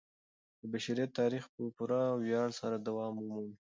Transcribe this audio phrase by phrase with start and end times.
[0.61, 3.55] د بشریت تاریخ به په پوره ویاړ سره دوام ومومي.